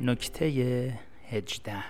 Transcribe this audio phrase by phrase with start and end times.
[0.00, 0.98] نکته
[1.30, 1.84] هجده.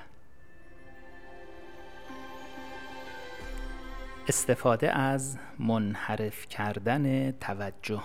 [4.29, 8.03] استفاده از منحرف کردن توجه.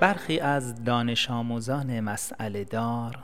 [0.00, 3.18] برخی از دانش آموزان مسئله دار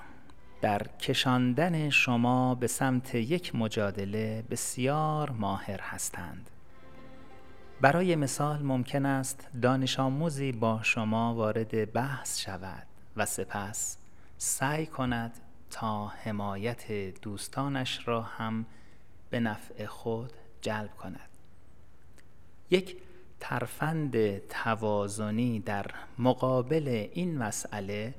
[0.60, 6.50] در کشاندن شما به سمت یک مجادله بسیار ماهر هستند.
[7.80, 13.96] برای مثال ممکن است دانش آموزی با شما وارد بحث شود و سپس
[14.38, 15.32] سعی کند
[15.70, 18.66] تا حمایت دوستانش را هم
[19.30, 21.28] به نفع خود جلب کند.
[22.70, 22.96] یک
[23.40, 25.86] ترفند توازنی در
[26.18, 28.14] مقابل این مسئله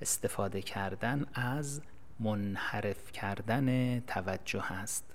[0.00, 1.80] استفاده کردن از
[2.20, 5.13] منحرف کردن توجه است.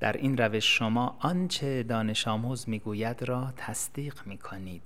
[0.00, 4.82] در این روش شما آنچه دانش آموز می‌گوید را تصدیق می کنید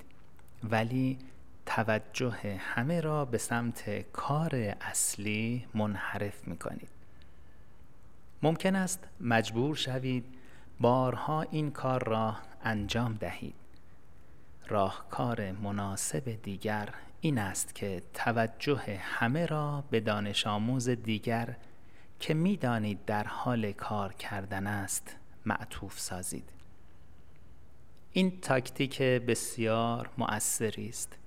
[0.70, 1.18] ولی
[1.66, 6.88] توجه همه را به سمت کار اصلی منحرف می کنید
[8.42, 10.24] ممکن است مجبور شوید
[10.80, 13.54] بارها این کار را انجام دهید.
[14.68, 16.88] راهکار مناسب دیگر
[17.20, 21.56] این است که توجه همه را به دانش آموز دیگر
[22.24, 26.50] که می‌دانید در حال کار کردن است معطوف سازید.
[28.12, 31.18] این تاکتیک بسیار مؤثری است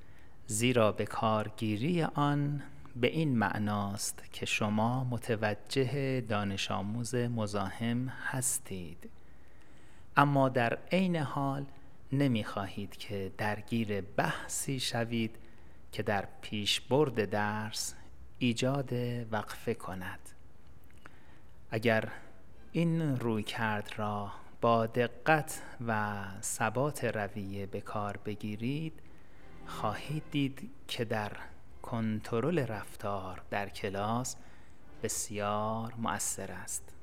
[0.48, 2.64] زیرا به کارگیری آن
[2.96, 9.10] به این معناست که شما متوجه دانش آموز مزاحم هستید.
[10.16, 11.66] اما در عین حال
[12.12, 15.36] نمی خواهید که درگیر بحثی شوید
[15.92, 17.96] که در پیشبرد درس
[18.40, 18.94] ایجاد
[19.32, 20.37] وقفه کند.
[21.72, 22.12] اگر
[22.72, 28.94] این رویکرد را با دقت و ثبات رویه به کار بگیرید
[29.66, 31.32] خواهید دید که در
[31.82, 34.36] کنترل رفتار در کلاس
[35.04, 36.94] بسیار مؤثر است.